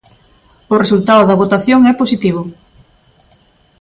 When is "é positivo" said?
1.91-2.41